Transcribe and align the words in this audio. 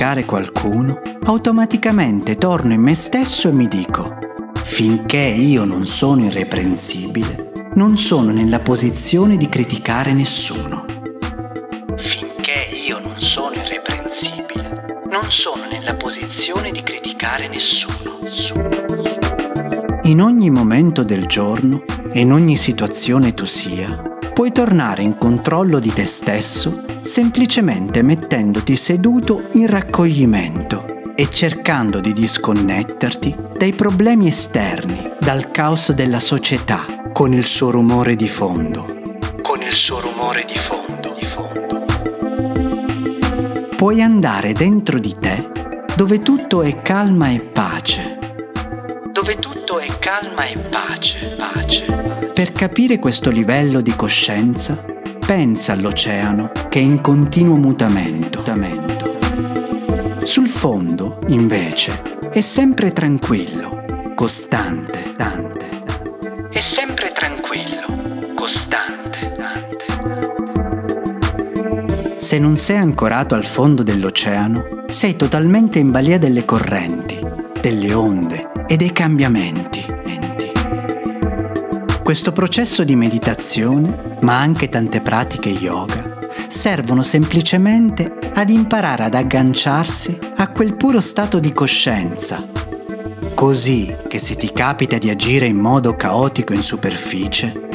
giudicare 0.00 0.24
qualcuno, 0.24 1.00
automaticamente 1.24 2.36
torno 2.36 2.72
in 2.72 2.80
me 2.80 2.94
stesso 2.94 3.48
e 3.48 3.52
mi 3.52 3.68
dico, 3.68 4.16
finché 4.64 5.18
io 5.18 5.64
non 5.64 5.84
sono 5.84 6.24
irreprensibile, 6.24 7.50
non 7.74 7.96
sono 7.96 8.30
nella 8.30 8.60
posizione 8.60 9.36
di 9.36 9.48
criticare 9.48 10.12
nessuno. 10.12 10.84
Finché 11.96 12.70
io 12.86 12.98
non 12.98 13.20
sono 13.20 13.54
irreprensibile, 13.56 15.02
non 15.10 15.30
sono 15.30 15.66
nella 15.70 15.94
posizione 15.96 16.70
di 16.70 16.82
criticare 16.82 17.48
nessuno. 17.48 18.18
In 20.04 20.22
ogni 20.22 20.50
momento 20.50 21.04
del 21.04 21.26
giorno 21.26 21.84
in 22.14 22.32
ogni 22.32 22.56
situazione 22.56 23.34
tu 23.34 23.44
sia, 23.44 24.02
puoi 24.32 24.50
tornare 24.50 25.02
in 25.02 25.18
controllo 25.18 25.78
di 25.78 25.92
te 25.92 26.04
stesso 26.04 26.84
semplicemente 27.10 28.02
mettendoti 28.02 28.76
seduto 28.76 29.48
in 29.54 29.66
raccoglimento 29.66 31.12
e 31.16 31.28
cercando 31.28 31.98
di 31.98 32.12
disconnetterti 32.12 33.36
dai 33.56 33.72
problemi 33.72 34.28
esterni, 34.28 35.14
dal 35.18 35.50
caos 35.50 35.90
della 35.90 36.20
società, 36.20 37.10
con 37.12 37.32
il 37.32 37.44
suo 37.44 37.72
rumore 37.72 38.14
di 38.14 38.28
fondo. 38.28 38.84
Con 39.42 39.60
il 39.60 39.72
suo 39.72 39.98
rumore 39.98 40.44
di 40.46 40.56
fondo. 40.56 41.16
Di 41.18 41.26
fondo. 41.26 41.84
Puoi 43.74 44.02
andare 44.02 44.52
dentro 44.52 45.00
di 45.00 45.16
te 45.18 45.50
dove 45.96 46.20
tutto 46.20 46.62
è 46.62 46.80
calma 46.80 47.30
e 47.30 47.40
pace. 47.40 48.18
Dove 49.10 49.36
tutto 49.40 49.80
è 49.80 49.88
calma 49.98 50.44
e 50.44 50.56
pace, 50.56 51.34
pace. 51.36 51.86
Per 52.32 52.52
capire 52.52 53.00
questo 53.00 53.30
livello 53.30 53.80
di 53.80 53.96
coscienza, 53.96 54.98
pensa 55.30 55.74
all'oceano 55.74 56.50
che 56.68 56.80
è 56.80 56.82
in 56.82 57.00
continuo 57.00 57.54
mutamento. 57.54 58.42
Sul 60.18 60.48
fondo, 60.48 61.20
invece, 61.28 62.02
è 62.32 62.40
sempre 62.40 62.92
tranquillo, 62.92 63.84
costante, 64.16 65.14
tante, 65.16 65.68
tante. 65.84 66.48
È 66.50 66.58
sempre 66.58 67.12
tranquillo, 67.12 68.32
costante, 68.34 69.36
tante. 69.36 69.84
Se 72.18 72.40
non 72.40 72.56
sei 72.56 72.78
ancorato 72.78 73.36
al 73.36 73.44
fondo 73.44 73.84
dell'oceano, 73.84 74.82
sei 74.88 75.14
totalmente 75.14 75.78
in 75.78 75.92
balia 75.92 76.18
delle 76.18 76.44
correnti, 76.44 77.20
delle 77.60 77.94
onde 77.94 78.50
e 78.66 78.76
dei 78.76 78.90
cambiamenti. 78.90 79.86
Questo 82.02 82.32
processo 82.32 82.82
di 82.82 82.96
meditazione, 82.96 84.09
ma 84.22 84.38
anche 84.38 84.68
tante 84.68 85.00
pratiche 85.00 85.50
yoga, 85.50 86.18
servono 86.48 87.02
semplicemente 87.02 88.18
ad 88.34 88.50
imparare 88.50 89.04
ad 89.04 89.14
agganciarsi 89.14 90.18
a 90.36 90.48
quel 90.48 90.74
puro 90.74 91.00
stato 91.00 91.38
di 91.38 91.52
coscienza, 91.52 92.48
così 93.34 93.94
che 94.08 94.18
se 94.18 94.36
ti 94.36 94.52
capita 94.52 94.98
di 94.98 95.10
agire 95.10 95.46
in 95.46 95.56
modo 95.56 95.94
caotico 95.96 96.52
in 96.52 96.62
superficie, 96.62 97.68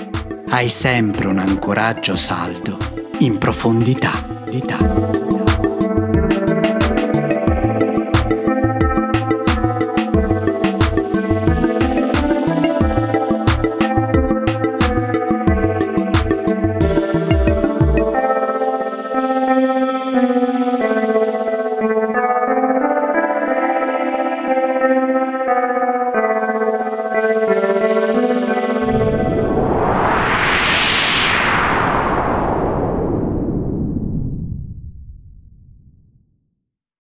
hai 0.49 0.69
sempre 0.69 1.27
un 1.27 1.39
ancoraggio 1.39 2.15
saldo 2.15 2.77
in 3.19 3.37
profondità. 3.37 4.43
Di 4.45 4.61